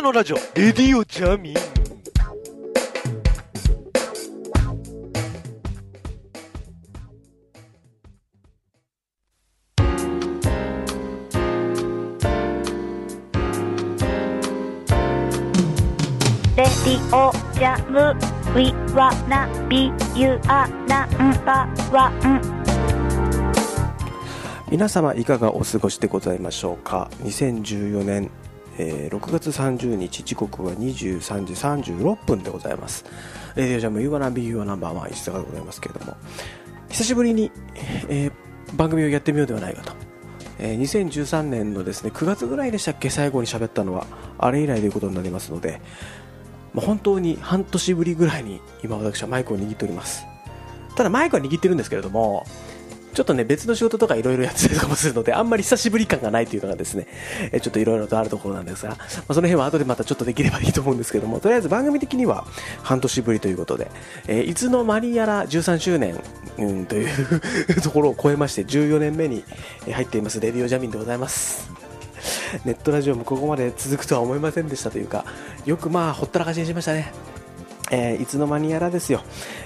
[0.00, 1.54] ナのラジオ、レディオジャミン。
[1.54, 1.60] レ
[16.56, 18.16] ディオジャム。
[18.52, 22.40] ウィワナビユアナンバーワン
[24.68, 28.30] 皆様いかがお過ごしでございましょうか？2014年、
[28.82, 33.04] えー6月30日時刻は23時36分でございます。
[33.54, 36.16] レディオジャム U ワナビ U ワナンバーワン石坂でございますけれども。
[36.88, 37.52] 久しぶりに、
[38.08, 38.32] えー
[38.76, 39.92] 番組をやってみようではないかと、
[40.58, 44.06] えー2013年のですね9月ぐらいでしたっけ最後に喋ったのは
[44.38, 45.82] あれ以来ということになりますので、
[46.72, 50.24] まあ本当に半年ぶりぐらいに今私はマイクを握っております。
[50.96, 52.46] ただマイクは握ってるんですけれども
[53.12, 57.06] ちょっとね、別の仕事とかいろいろやってたりとかもするので、あんまり久しぶり感がないというのがですね、
[57.52, 62.44] えちょっといろいろとあるところなんですが、まあ、その辺は後でまたちょっとできればいいと思うんですけども、とりあえず番組的には
[62.82, 63.90] 半年ぶりということで、
[64.26, 66.20] えーいつの間にやら13周年、
[66.58, 69.44] うん、というところを超えまして、14年目に
[69.90, 71.70] 入っています、レディオジャミンでございます。
[72.64, 75.24] ネットラジオもここまで続くとは思いませんでしたというか、
[75.64, 77.12] よくまあ、ほったらかしにしましたね。
[77.90, 79.22] えーいつの間にやらですよ、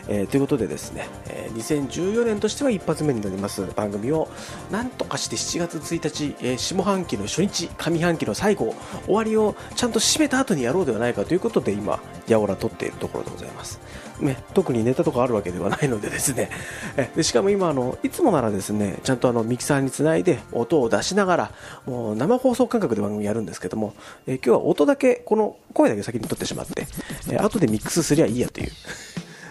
[0.08, 3.64] えーということでですね、えー2014年としては一発目になります。
[3.77, 4.28] 番組を
[4.70, 8.74] なんとかして7月1日、えー下半期の初日上半期の最後
[9.06, 13.80] 終わりをちゃんと締めた後にやろうではないかということで今やおら撮っているところでございます、
[14.20, 16.50] ね、特にネタとかあるわけではないのでですね。
[16.96, 21.52] えでしかも今あのいつもならですねちゃんとあのミキサーにつないで音を出しながら
[21.86, 23.94] もう生放送感覚で番組やるんですけども、
[24.27, 26.86] え今日は音だけこの声だけ先に取ってしまって、
[27.30, 28.72] え後でミックスすりゃいいやという。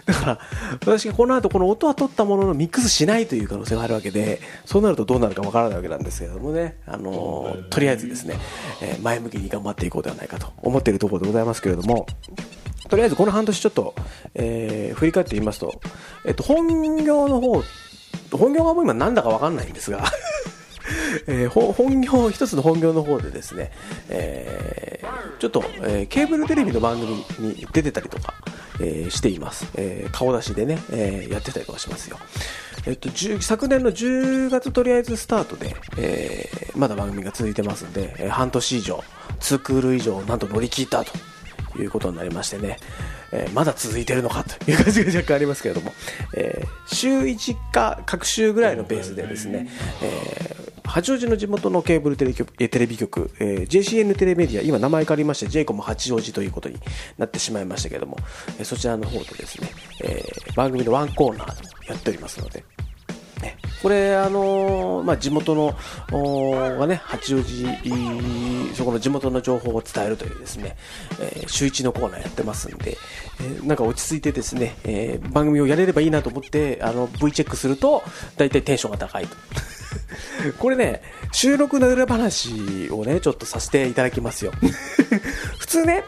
[0.05, 0.39] だから、
[0.81, 8.37] 私がこの後この音は取ったもののミックスしないという可能性があるわけで、そうなるとどうなるかわからないわけなんですけれどもね、あのーとりあえずですね、
[8.81, 12.05] えー前向きに頑張っていこうではないかと思っているところでございますけれども、
[12.89, 13.95] とりあえずこの半年ちょっと、
[14.35, 15.79] えー振り返って言いますと、
[16.25, 16.67] えっと、本
[17.03, 17.63] 業の方、
[18.31, 20.03] 本業がもう今なんだかわかんないんですが、
[21.27, 23.71] えー本業、一つの本業の方でですね、
[24.09, 28.33] えーちょっと、えーケーブルテレビの番組に出てたりとか、
[28.79, 29.65] えーしています。
[29.75, 32.17] えー顔出しでね、えーやってたりとかしますよ。
[32.85, 33.09] えっと、
[33.41, 39.03] 昨年の10月とりあえずスタートで、えーまだ番組が続いてますんで、えー半年以上、
[39.39, 41.11] 2クール以上、なんと乗り切ったと
[41.81, 42.77] いうことになりましてね、
[43.31, 45.93] えーまだ続いてるのかという感じが若干ありますけれども、
[46.35, 49.67] えー週1か各週ぐらいのペースでですね、
[50.01, 56.77] えー八王子の地元のケーブルテレ局えテレビ局、えー JCN テレメディア、今名前変わりまして j コム八王子ということに
[57.17, 58.17] なってしまいましたけども、
[58.59, 59.69] えそちらの方でですね、
[60.03, 62.63] えー番組のワンコーナーやっておりますので、
[63.41, 65.75] ねこれ、あのーまあ、地元の、
[66.77, 67.65] がね、八王子、
[68.75, 70.75] そこの地元の情報を伝えるというですね、
[71.19, 72.97] えー週一のコーナーやってますんで、
[73.39, 78.03] えーなんか落ち着いてですね、え番組をやれればいいなと思って、あの、V チェックすると、
[78.37, 79.35] 大体テンションが高いと。
[80.59, 84.51] これね、収録の裏話をね、ちょっとさせていただきますよ。
[85.59, 86.03] 普通ね、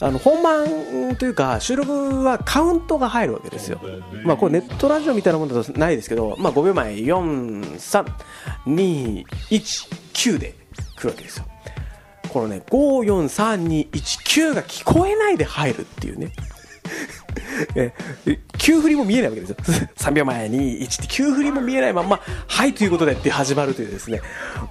[0.00, 3.80] あの本番というか収録はカウントが入るわけですよ、
[4.24, 8.10] まあ、これネットラジオみたいなものだとないですけど、まあ、5秒前4、3、
[8.66, 10.54] 2、1、9で
[10.96, 11.44] 来るわけですよ。
[12.32, 16.32] このね5、4、3、2、1、9が聞こえないで入るっていうね
[17.74, 17.92] え
[18.58, 19.56] 急振りも見えないわけですよ。
[19.96, 24.20] 3秒前に1って急振りも見えないままはいということでって始まるというですね。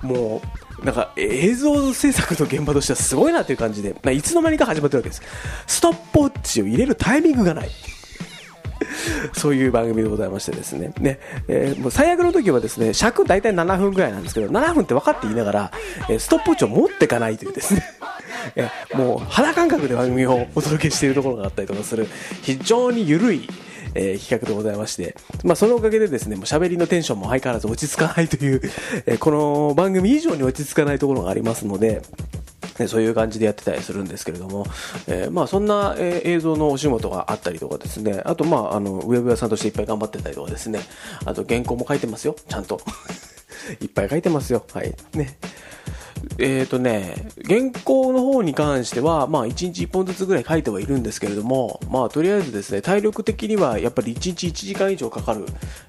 [0.02, 0.42] も
[0.82, 5.22] うなんか映像制作の現場としてはすごいなという感じで、いつの間にか始まってるわけです。
[5.68, 7.70] ストップウォッチを入れるタイミングがない。
[9.34, 10.94] そういう番組でございましてですね。
[11.00, 15.72] ね、えーもう最悪の時はですね、尺大体7分ぐらいなんですけど、7分って分かって言いながら、
[16.10, 17.84] えーストップウォッチを持っていかないというですね、
[18.56, 22.08] えもう肌感覚で番組をお届けしているところがあったりとかする、
[22.42, 23.48] 非常に緩い、
[23.96, 28.62] えー企画でございまして、まあ、そのおかげでですね、もう喋りのテンションも相変わらず落ち着かないという、
[29.06, 32.02] えーこの番組以上に落ち着かないところがありますので、
[32.80, 34.66] ねそういう感じでやってたりするんですけれども、
[35.08, 40.80] えーまあそんな、えー映像のお仕事があったりとかですね、あとまああのウェブ屋さんとしていっぱい頑張ってたりとかですね、
[41.26, 42.80] あと原稿も書いてますよ、ちゃんと。
[43.82, 44.64] いっぱい書いてますよ。
[44.74, 44.94] はい。
[45.14, 45.38] ね。
[46.38, 55.46] えっ、とね、原稿の方に関しては、まあ、1日1本ずつぐらい書いてはいるんですけれども、まあ、とりあえずですね、体力的にはやっぱり1日1時間以上かかる、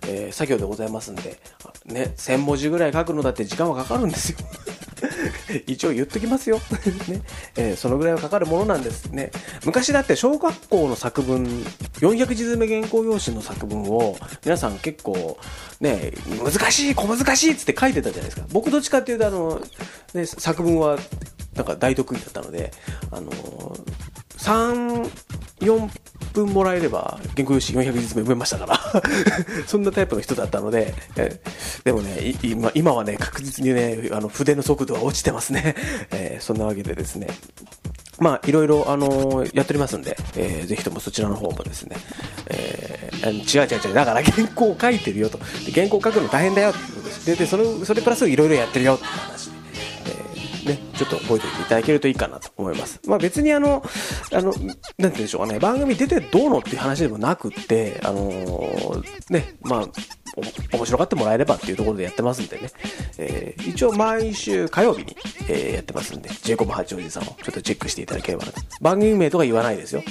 [0.06, 1.38] えー作業でございますんで、
[1.84, 4.38] ね、1000文字ぐらい書くのだって時間はかかるんですよ。
[5.66, 6.60] 一応言っときますよ。
[7.08, 7.22] ね
[7.56, 9.30] えーそのぐらいはかかるものなんですね。
[9.64, 11.46] 昔だって小学校の作文、
[12.00, 15.38] 400字詰め原稿用紙の作文を、皆さん結構、
[15.80, 16.12] ね、
[16.42, 18.46] 難しい、小難しいっつって書いてたじゃないですか。
[18.52, 19.60] 僕どっちかっていうと、あの、
[20.14, 20.98] ね、作文は、
[21.54, 22.72] なんか大得意だったので、
[23.10, 23.82] あのー、
[24.38, 25.10] 3、
[25.60, 25.88] 4
[26.32, 28.78] 分もらえれば原稿用紙400字目埋めましたから
[29.66, 30.94] そんなタイプの人だったので、
[31.84, 35.74] でもね、今今はね、確実にね、あの筆の速度は落ちてますね。
[36.12, 37.28] えー、そんなわけでですね、
[38.18, 41.96] まあ、いろいろ、あのー、やっておりますんで、えー、ぜひともそちらの方もですね、
[42.48, 45.38] えー、違う違う違う、だから原稿を書いてるよと。
[45.72, 47.26] 原稿書くの大変だよってことです。
[47.26, 49.59] で、でそれそれプラスいろいろやってるよって話。
[50.64, 53.00] ね、ちょっと覚えておいていただけるといいかなと思います。
[53.06, 53.82] まあ別にあの、
[54.32, 54.66] あの、なんて
[54.98, 59.88] 言うんでしょうかね、番組出てどうのっていう話でもなくって、あのー、ね、まあ、
[60.72, 62.70] 面白がってもらえればっていうところでやってますんでね、
[63.18, 65.16] えー、一応毎週火曜日に、
[65.48, 68.60] えー、やってますんで、ジェイコブ八王子さんをちょっとチェックしていただければなと。
[68.80, 70.02] 番組名とか言わないですよ。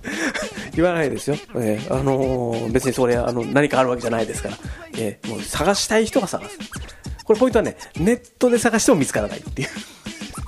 [0.74, 1.36] 言わないですよ。
[1.56, 4.58] えー、あのー、別にそれ、あの、何かあるわけじゃないですから、
[4.96, 6.58] えー、もう探したい人が探す。
[7.30, 9.68] これポイントはね、ネットで探しても見つからないっていう。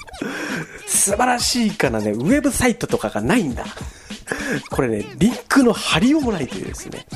[0.89, 3.65] 素晴らしいからね、ウェブサイトとかがないんだ。
[4.71, 7.07] これね、リンクの貼りようもないというですね、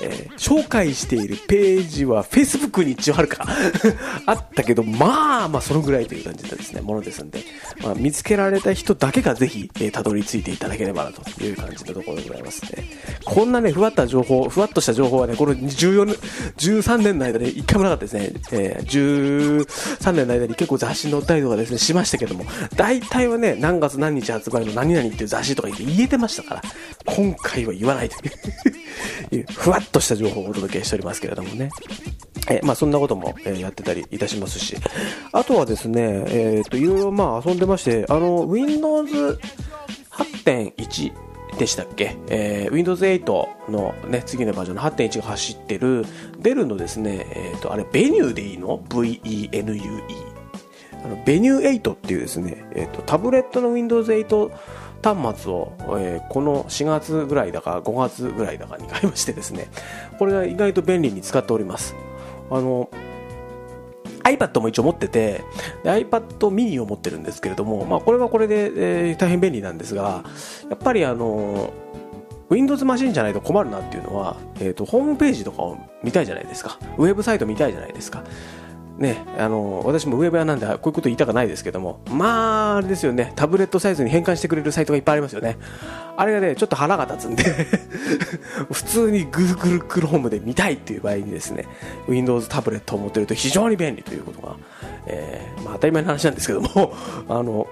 [0.00, 3.46] えー、紹介しているページは Facebook に一応あるか
[4.26, 7.42] あったけど、まあまあそのぐらいという感じでですね、ものですんで、
[7.82, 12.84] まあ、見つけられた人だけがぜひ、えー、たどり着いていただければなという感じのところでございますね。
[13.24, 16.18] こんなね、ふわった情報、ふわっとした情報はね、この14、
[16.56, 18.32] 13年の間で一回もなかったですね。
[18.52, 22.44] えー、13年の間に結構雑誌に載ったりとかですね、しましたけども、
[22.76, 26.61] 大体はね、何月何日発売の何々っていう雑誌とか言って言えてましたから、
[27.04, 28.16] 今回は言わないと
[29.34, 31.70] いうふわっとした情報をお届けしておりますけれどもね。
[32.50, 34.76] えまあ、そんなことも、え、やってたりいたしますし、
[35.32, 39.38] あとはですね、えっ、と、いろいろまあ遊んでまして、あの、Windows
[40.10, 41.12] 8.1
[41.58, 46.04] でしたっけ、えー、Windows 8のね、次のバージョンの8.1が走ってる、
[46.38, 50.32] デルのですね、えっ、ー、と、あれ、ベニューでいいの ?V-E-N-U-E。
[51.04, 54.50] あの、ベニュー8っていうですね、えっ、ー、と、タブレットの Windows 8
[55.02, 59.68] 端末を、えー、この4月ぐらいだか5月ぐらいだかに買いましてですね、
[60.18, 61.94] これが意外と便利に使っております。
[62.50, 62.88] あの、
[64.24, 65.44] iPad も一応持ってて
[65.82, 68.70] で、iPad mini を持ってるんですけれども、まあこれはこれで、
[69.08, 70.24] えー、大変便利なんですが、
[70.70, 71.72] やっぱりあの、
[72.52, 76.78] Windows マシンじゃないと困るなっていうのは、えっ、ー、と、ホームページとかを見たいじゃないですか。
[76.98, 78.22] ウェブサイト見たいじゃないですか。
[78.98, 85.58] ね、あの私もウェブ屋なんでこういうこと言いたくないですけどもまああれですよねタブレットサイズに変換してくれるサイトがいっぱいありますよね。
[86.16, 87.42] あれがねちょっと腹が立つんで
[88.70, 91.66] 普通に Google Chrome で見たいっていう場合にですね
[92.06, 94.56] Windows タブレットを持ってると非常に便利ということが、
[95.06, 96.94] えー、まあ、当たり前の話なんですけども
[97.28, 97.66] あの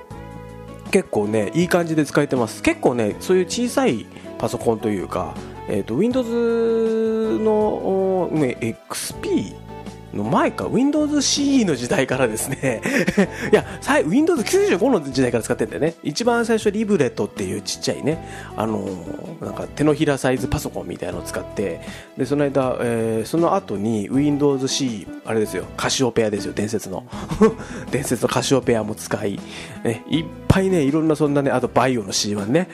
[0.90, 2.62] 結構ねいい感じで使えてます。
[2.62, 4.06] 結構ねそういう小さい
[4.38, 5.34] パソコンというか、
[5.68, 8.56] えーと、Windows の、ね、
[8.88, 9.69] XP
[10.14, 12.82] の前か、Windows CE の時代からですね
[13.52, 13.64] いや、
[14.06, 15.94] Windows 95の時代から使ってんだよね。
[16.02, 18.26] 一番最初リブレットっていうちっちゃいね、
[18.56, 21.80] あのー、なんか手のひらサイズパソコンみたいなのを使って、
[22.16, 27.04] で、その間、えー、その後に Windows CE、あれですよ、カシオペアですよ、伝説の。
[27.90, 29.38] 伝説のカシオペアも使い、
[29.84, 32.68] ね、いっぱいね、いろんなそんなね、あとバイオの C1 ね。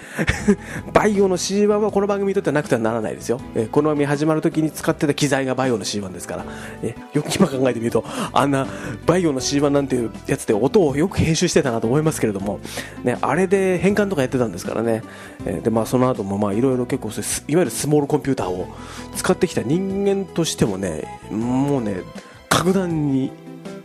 [0.94, 3.38] バイオの C1 はこの番組にとってはなくてはならないですよ。
[3.55, 6.44] えー、この番組始まる時に使ってた機材がバイオの C1 ですから。
[6.82, 8.02] えー、よく今考えてみると、
[8.32, 8.67] あんな
[9.05, 12.61] バイオの C1 なんていうやつで音をよく編集してたなと思いますけれども、
[13.04, 15.02] ね、あれで変換とかやってたんですからね。
[15.45, 17.11] えー、で、まあその後もまあいろいろ結構
[17.49, 18.68] いわゆるスモールコンピューターを
[19.14, 22.00] 使ってきた人間としてもね、もうね、
[22.49, 23.30] 格段に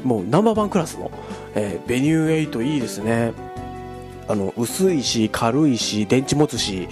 [0.05, 1.12] もうナンバーワンクラスの、
[1.55, 3.50] えー、ベニュー8いいですね。
[4.31, 6.88] あの薄いし軽いし電池持つし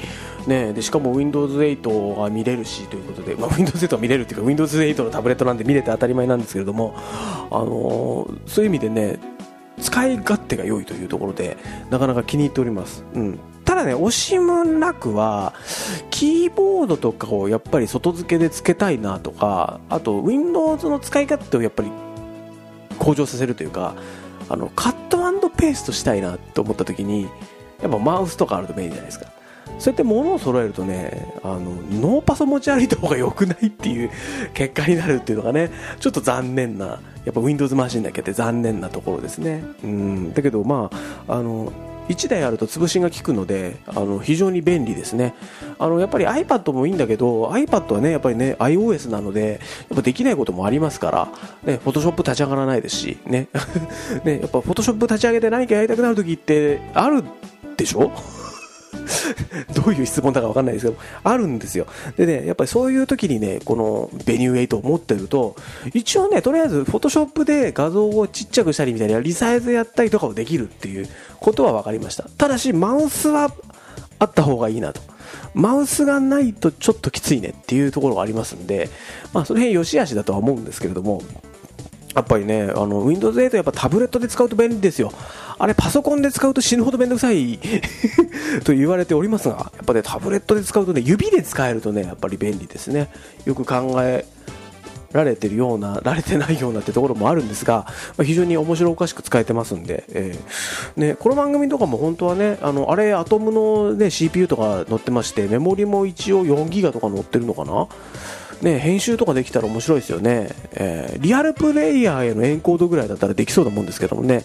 [0.47, 6.95] ね、でしかも Windows8 が見れるしということで、まあ、Windows8 は見れるっていうか Windows8 のタブレットなんで見れて当たり前なんですけれども、
[7.51, 9.19] あのー、そういう意味でね
[9.79, 11.57] 使い勝手が良いというところで
[11.89, 15.53] なかなか気に入っております、うん、ただね惜しむなくは
[16.09, 21.91] キーボードとかをやっぱり外付けで付けたいなとかあと Windows の使い勝手をやっぱり
[22.97, 23.95] 向上させるというか
[24.49, 25.09] あのカット
[25.59, 27.23] ペーストしたいなと思った時に
[27.81, 29.25] やっぱマウスとかあると便利じゃないですか。
[29.77, 34.09] そうやって物を揃えるとねあのノーパソ持ち歩いた方が良くないっていう
[34.53, 36.97] 結果になるっていうのがねちょっと残念なや
[37.29, 39.63] っぱ Windows マシンだけって残念なところですね。
[39.83, 40.33] うん。
[40.33, 40.89] だけどま
[41.27, 41.71] ああの
[42.09, 45.33] 1台あると潰しが効くのであの非常に便利ですね。
[45.77, 51.27] あのやっぱり iPad もいいんだけど iPad はねやっぱりね iOS なのでやっぱできないこともありますから、
[51.63, 53.47] ね、Photoshop 立ち上がらないですしね。
[54.25, 57.23] ねやっぱ Photoshop 立ち上げて何かやりたくなる時ってある
[57.77, 58.11] でしょ？
[59.73, 61.87] どういう質問だかわかんないですけど、あるんですよ。
[62.17, 65.55] でね、やっぱりそういう時にね、このベニュー8を持ってると、
[65.93, 71.07] 一応ね、とりあえず、フォトショップで画像をちっちゃくしたりみたいな、リサイズやったりとかもできるっていう
[71.39, 72.23] ことは分かりました。
[72.37, 73.51] ただし、マウスは
[74.19, 75.01] あった方がいいなと。
[75.53, 78.89] マウスがないとちょっときついねっていうところがありますんで、
[79.33, 81.21] まあ、その辺良し悪しだとは思うんですけれども、
[82.19, 85.11] やっぱりね、あの Windows 8やっぱタブレットで使うと便利ですよ。
[85.57, 87.59] あれパソコンで使うと死ぬほどめんどくさい
[88.63, 93.09] と言われておりますが、やっぱね、タブレットで使うとね、指で使えるとね、やっぱり便利ですね。
[93.45, 94.25] よく考え
[95.13, 97.85] られてるような、られてないようなってところもあるんですが、
[98.17, 107.87] まあ、非常に面白おかしく使えてますんで、えー、ね、この番組とかも本当はね、あの、あれ、アトムのね、CPU とか載ってまして、メモリも一応4ギガとか載ってるのかな？
[108.61, 114.43] ね、編集とかできたら面白いですよね、えー、リアルプレイヤーへのエンコードぐらいだったらできそうなもんですけどもね。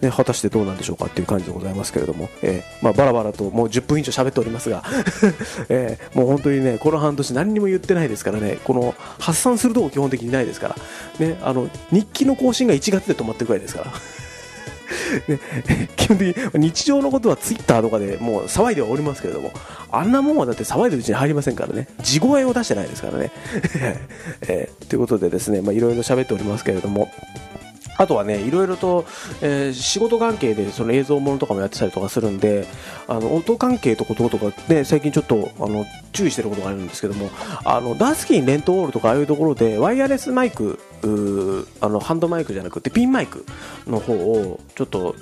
[0.00, 4.82] ね果たしてどうなんでしょうかっていう感じでございますけれども、えー、まあ、バラバラともう10分以上喋っておりますが、
[5.70, 8.58] えー、もう本当にねこの半年何にも言ってないですからね。
[8.64, 10.68] この発散するとこ基本的にないですか
[11.18, 13.92] ら、ね、あの日記の更新が1月で止まってるくらいですから。
[15.28, 15.38] ね、
[15.96, 19.52] 基本的に日常のことはツイッターとかでもう騒いではおりますけれども、
[19.90, 23.30] あんなもんはだって騒いでるうちに入りませんからね、地声を出してないですからね。
[24.48, 27.10] えー、ということでですね、まあ、いろいろ喋っておりますけれども、
[27.96, 29.04] あとはね、いろいろと、
[29.40, 32.66] えー、仕事関係でその映像ものとかもやってたりとかするんで、
[33.06, 37.30] あの音関係とこととかね、最近ちょっとあの注意してることがあるんですけども、
[37.64, 40.78] あのダースキン、レントウォールとかああいうところでワイヤレスマイク、
[41.80, 43.44] あのハンドマイクじゃなくてピンマイク
[43.86, 45.14] の方をちょっと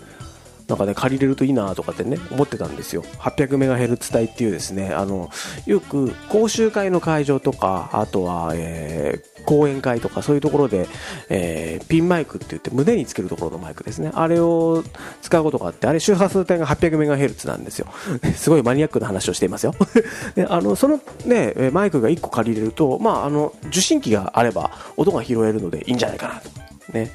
[0.69, 3.03] なんかね借りれるといいなとかってね思ってたんですよ。
[3.19, 5.31] 800MHz 帯っていうですねあの
[5.67, 10.89] よく講習会の会場とかあとは、えー、講演会とかそういうところで、
[11.29, 14.11] えー、ピンマイクって言って胸につけるところのマイクですね。
[14.15, 14.85] あれを
[15.21, 17.87] 使うことがあってあれ周波数帯が 800MHz なんですよ。
[18.37, 19.75] すごいマニアックな話をしていますよ。
[20.35, 26.51] であのそのねマイクが1個借りれるとまああの受信機があれば音が拾えるのでいいんじゃないかなと。
[26.93, 27.11] ね。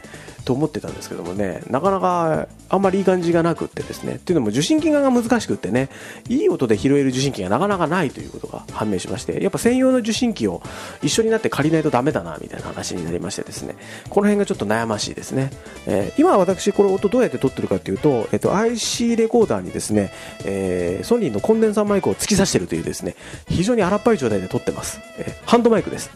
[0.48, 5.90] と思ってたんですけどもねなかなかあんまりいい感じがなくってですねっていうのも受信機側が難しくってね
[6.30, 10.62] いい音で拾える受信機がなかなかないということが判明しましてやっぱ専用の受信機を
[11.04, 13.76] 一緒になって借りないとダメだなみたいな話になりましてですね
[14.10, 15.52] この辺がちょっと悩ましいですね、
[15.86, 20.14] えー、今私これ音どうやって撮ってるかっていうと、えっと、IC レコーダーにですね、
[20.46, 23.18] えー、ソニーのコンデンサーマイクを突き刺してるというですね
[23.50, 26.10] 非常に荒っぱい状態で撮ってます、えー、ハンドマイクです。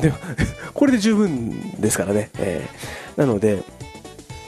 [0.00, 0.12] で
[0.72, 3.62] これで十分ですからね、えー、なので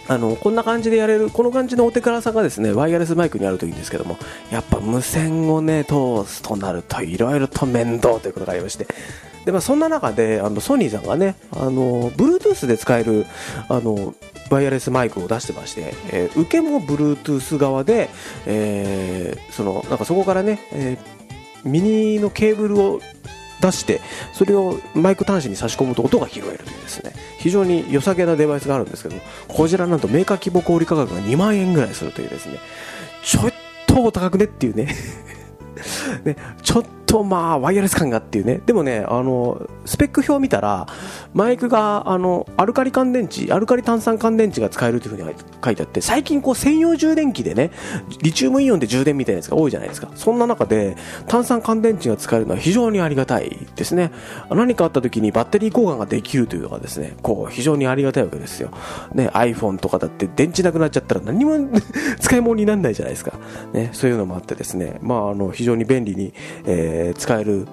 [0.08, 4.18] あのこんな感じでやれるこの感じのお手軽さがですねワイヤレスマイクにあるといいんですけども
[4.50, 8.86] やっぱ無線をね通すとなるといろいろと面倒ということがありまして
[9.44, 13.26] で、まあ、そんな中であのソニーさんがねあの Bluetooth で使える
[13.68, 14.14] あの
[14.50, 18.08] ワイヤレスマイクを出してまして、えー、受けも Bluetooth 側で、
[18.46, 23.00] えー、そのなんかそこからね、えー、ミニのケーブルを
[23.60, 24.00] 出して
[24.32, 27.12] それをマイク端子に差し込むと音が拾えるというですね。
[27.38, 29.16] 非常に良さげなデバイスがあるんですけど
[29.48, 32.58] こちらなんとメーカー規模小売価格が2万円ぐらいするというですね。
[33.22, 33.52] ちょっ
[33.86, 34.94] とお高くねっていうね。
[36.24, 38.60] ねちょっとまあワイヤレス感がっていうね。
[38.66, 40.86] でもねあのスペック表を見たら
[41.32, 45.34] マイクがあのアルカリ乾電池アルカリ炭酸乾電池が使えるというふうに
[45.64, 47.70] 書いてあって最近こう専用充電器でね
[48.22, 50.10] リチウムイオンで充電みたいなやつが多いじゃないですか。
[50.14, 50.96] そんな中で
[51.28, 54.10] 炭酸乾電池が使えるのは非常にありがたいですね。
[54.50, 58.70] 何かあった時にバッテリー交換ができるというのがですねこう非常にありがたいわけですよ。
[59.14, 61.56] ね iPhone とかだって電池なくなっちゃったら何も
[62.18, 63.32] 使い物にならないじゃないですか。
[63.72, 64.98] ねそういうのもあってですね。
[65.02, 66.32] まああの非常に便利に、
[66.64, 67.66] えー、使える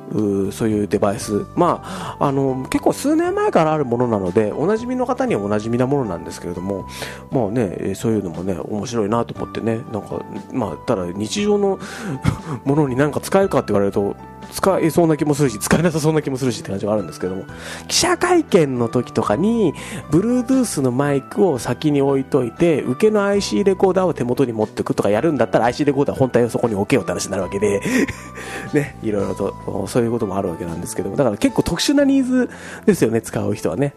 [0.52, 1.46] そういうデバイス。
[1.56, 6.86] まああの結構数年前からあるものなのでおなじみの方にはおなじみなものなんですけれども
[7.32, 11.80] まあねそういうのもね面白いなと思ってねなんかまあただ日常の
[12.66, 14.16] ものに何か使えるかって言われると
[14.52, 17.46] 使えそうな気もするし使えなさそうな気もするしって感じがあるんですけども。
[17.88, 19.74] 記者会見の時とかに
[20.12, 27.82] Bluetooth のマイクを先に置いといて受けの IC レコーダーを手元に持っていくとかやるんだったら IC レコーダー本体をそこに置けよって話になるわけで。
[28.74, 31.16] ねいろいろとそういうこともあるわけなんですけども。
[31.16, 32.50] だから結構特殊なニーズ
[32.86, 33.96] ですよね使う人はね。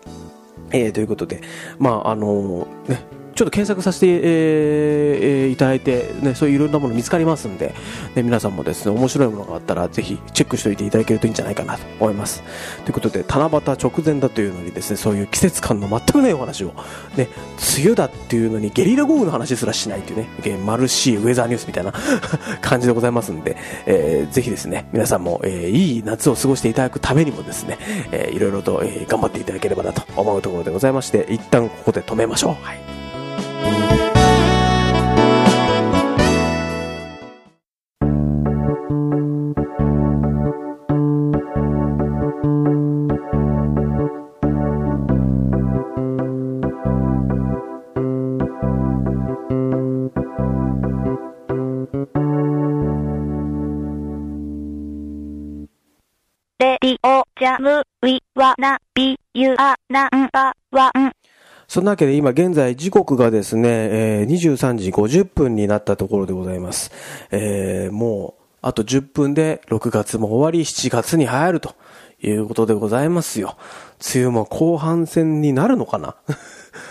[0.72, 1.42] えー、ということで、
[1.78, 3.02] まああのー、ね、
[3.36, 7.74] ちょっと検索させて、えー、いただいて、ね、そういういろんなもの見つかりますんで、
[8.14, 12.42] ね、皆さんもですね、面白いものがあったら、ぜひチェックしておいていただけるといいんじゃないかなと思います。
[12.84, 16.68] ということで、七夕直前だというのにですね、そういう季節感の全くないお話を、
[17.18, 17.28] ね、
[17.76, 20.28] 梅雨だっていうのにゲリラ豪雨の話すらしないというね、
[20.64, 21.92] マルシーウェザーニュースみたいな
[22.62, 27.76] 感じでございますんで、えー、ぜひですね、皆さんも、えー、いい夏を過ごしていただくためにもですね、
[28.12, 32.64] えー、いろいろと、えー、頑張っていただければなと思うところでございまして、一旦ここで止めましょう。
[32.64, 32.85] はい。
[57.46, 61.12] ジャムウィワナビユアナンバワン
[61.68, 66.90] そんなわけで今現在時刻がですね、えー23時50分になったところでございます。
[67.30, 71.76] えーもう、あと10分で6月も終わり、7月に入ると
[72.20, 73.56] いうことでございますよ。
[74.12, 76.16] 梅雨も後半戦になるのかな？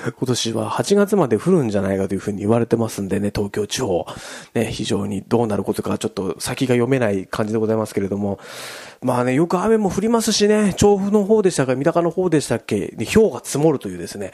[0.05, 4.05] 今年は8月まで降るんじゃないかというふうに言われてますんでね、東京地方。
[4.53, 8.39] ね、非常にどうなることかちょっと先が読めない感じでございますけれども。
[9.01, 14.31] まあね、よく雨も降りますしね、調布の方でしたか、三鷹の方でしたっけ、で氷が積もるというですね、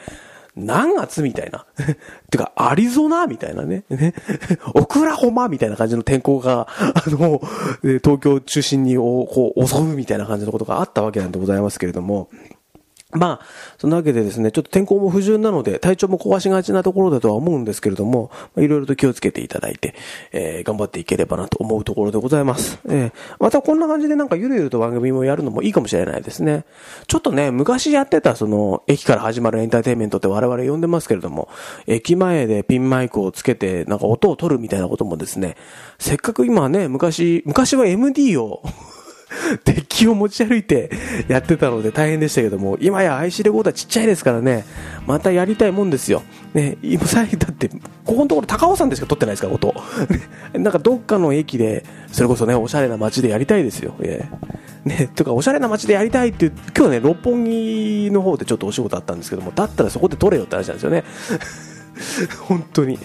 [0.56, 1.64] 何月みたいな。
[2.30, 3.84] てか、アリゾナみたいなね。
[3.88, 4.14] ね
[4.74, 7.40] オクラホマみたいな感じの天候が、あの、
[7.82, 12.28] 東京中心にこう襲うみたいな感じのことがあったわけなんでございますけれども。
[13.12, 13.46] まあ、
[13.78, 19.94] そんなわけでですね、ちょっと天候も不順なので、体調も壊しがちなところだとは思うんですけれども、いろいろと気をつけていただいて、
[20.32, 22.78] えー頑張っていければなと思うところでございます。
[22.88, 26.64] えーまたこんな感じでなんかゆるゆると番組もやるのもいいかもしれないですね。
[27.06, 31.48] ちょっとね、昔やってたその、駅から始まるエンターテインメントって我々呼んでますけれども、
[31.86, 35.56] 駅前でピンマイクをつけて、なんか音を取るみたいなこともですね、
[35.98, 38.62] せっかく今ね、昔、昔は MD を、
[39.64, 40.90] デッキを持ち歩いて
[41.28, 44.64] やってたので大変でしたけども、今や IC レコーダーちっちゃいですからね、
[45.06, 46.22] またやりたいもんですよ。
[46.54, 49.06] ね、今さだって、ここのところ高尾山でしか？
[49.06, 49.48] 撮ってないですか？
[49.48, 49.74] ら、音。
[50.54, 53.94] なんかどっかの駅で、それこそね、おしゃれな街でやりたいですよ。
[54.00, 54.28] え
[54.86, 61.04] えね、とか、おしゃれな街でやりたいっていう、今日ね、六本木の方でちょっとお仕事あったんですけども、だったらそこで撮れよって話なんですよね。
[62.48, 62.98] 本当に。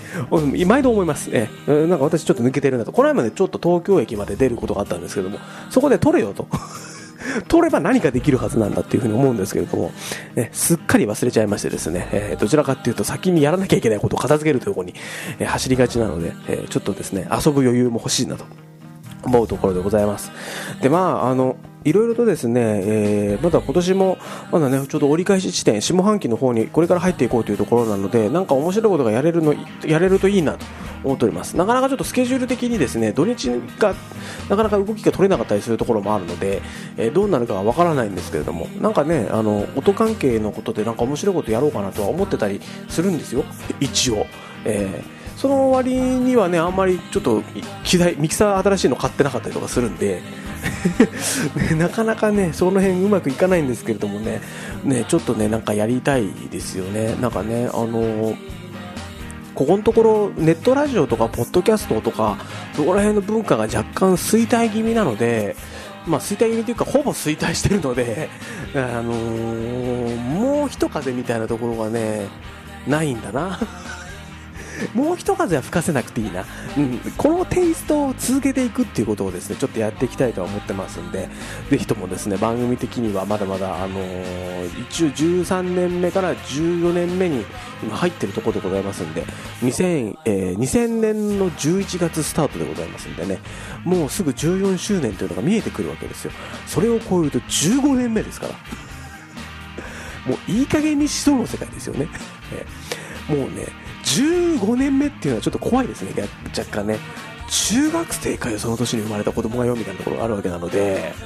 [0.65, 1.29] 毎度思います。
[1.31, 2.91] えー、なんか私ちょっと抜けてるなと。
[2.91, 5.39] この前までちょっと東京駅まで出ることがあったんですけども、
[5.69, 6.47] そこで取れよと。
[7.47, 9.91] 取れば何かできるはずなんだっていうふうに思うんですけれども、
[10.35, 14.93] ね、すっかり忘れちゃいましてですね、えーどちらかっていうと先にやらなきゃいけないことを片付けるという方に、
[15.39, 18.45] えー走りがちなので、えーちょっとですね、遊ぶ余裕も欲しいなと
[19.27, 20.31] 思うところでございます。
[20.81, 24.17] で、まあ、あの、いろいろとですね、えーまだ今年も、
[24.51, 29.53] まだね、ちょうど折り返し地点、下半期の方にこれから入っていこうというところなので、なんか面白いことがやれるの、
[29.85, 30.65] やれるといいなと
[31.03, 31.55] 思っております。
[31.55, 33.93] なかなかちょっとスケジュール的にですね、土日が、
[34.49, 36.61] なかなか動きが取れなかったりするところもあるので、
[36.97, 42.59] えーどうなるかはわからないんですけれども、なんかね、あの、音関係のことでなんか面白いことやろうかなとは思ってたり
[42.89, 43.45] するんですよ、
[43.79, 44.25] 一応。
[44.65, 47.43] えーその割にはね、あんまりちょっと
[47.83, 50.21] 機材、ミキサー新しいの買ってなかったりとかするんで、
[51.55, 54.41] ねなかなかね、その辺うまくいかないんですけれどもね、
[54.83, 57.15] ね、ちょっとね、なんかやりたいですよね。
[57.21, 58.35] なんかね、あの
[59.53, 62.37] ここのところネットラジオとかポッドキャストとか
[62.75, 65.55] そこら辺の文化が若干衰退気味なので、
[66.05, 68.29] まあ、衰退気味というかほぼ衰退してるので、
[68.75, 72.27] あのもう一風みたいなところがね
[72.87, 73.59] ないんだな。
[74.93, 76.45] もう一風は吹かせなくていいな、
[76.77, 81.29] うん、このテイストを続けていくっていうことをですねちょっとやっていきたいとは思ってますんで
[81.69, 84.47] ぜひともですね番組的にはまだまだ、あのー
[84.89, 87.45] 一応13年目から14年目に
[87.81, 89.23] 今入ってるところでございますんで
[89.61, 93.39] 2000、えー2000年の11月スタートでございますんでね
[93.83, 96.31] もうすぐ14周年というのが見えてくるわけですよ。
[96.65, 98.53] それを超えると15年目ですから。
[100.25, 102.09] もういい加減にしそうの世界ですよね、
[102.53, 103.67] えーもうね
[104.07, 106.11] 15年目っていうのはちょっと怖いですね。
[106.57, 106.99] 若干ね。
[107.49, 111.13] 中学生かよその年に生まれた子供がよみたいなところがあるわけなので。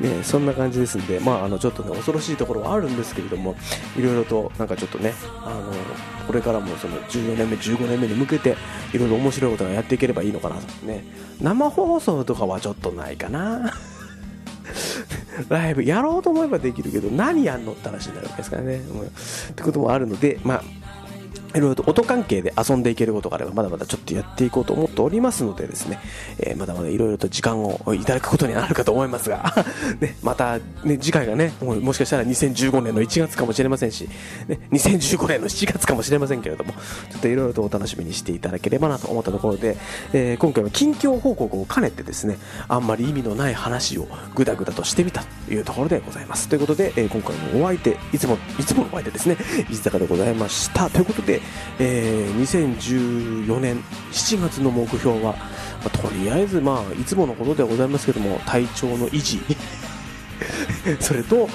[0.00, 3.54] ね、そんな感じですんで、まあ、あのちょっとね恐ろしいところはあるんですけれども
[3.96, 5.72] いろいろとなんかちょっとねあの
[6.26, 8.56] これからもその14年目15年目に向けて
[8.92, 10.86] いろいろ面白いことがやっていければいいのかなと。
[10.86, 11.04] ね。
[11.40, 13.72] 生放送とかはちょっとないかな。
[15.48, 20.62] ライブやろうと思えばできるけど何やんのって話になるわけですからね、うってこともあるのでまあ
[21.54, 25.98] いろいろと音関係で遊んでいけることがあればまだまだちょっとやっていこうと思っておりますのでですね、
[26.38, 29.52] えーまだまだいろいろと時間をいただくことになるかと思いますが、
[30.00, 34.08] ね、また、ね、次回がねももしかしたら2015年の1月かもしれませんし、
[34.48, 36.72] ね、2015年の7月かもしれませんけれども
[37.10, 39.76] ちょっといろいろとお楽しみにしていただければなと思ったところで、
[40.12, 42.38] えー今回は近況報告を兼ねてですね
[42.68, 46.48] あんまり意味のない話をぐだぐだとしてみたいうところでございます。
[46.48, 49.36] ということで、えー今回のお相手いつもいつものお相手ですね。
[49.70, 50.88] 石坂でございました。
[50.90, 51.40] ということで、
[51.78, 55.36] えー2014年7月の目標は、ま
[55.86, 59.40] あとりあえずまあいつものことではございますけども体調の維持。
[60.98, 61.48] それと、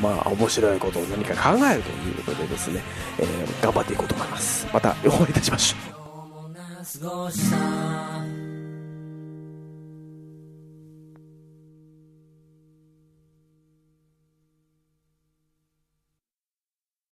[0.00, 2.82] まあ、面白いことを何か考えるということでですね、
[3.18, 4.66] えー頑張っていこうと思います。
[4.72, 5.76] またお会いいたしましょ
[8.14, 8.17] う。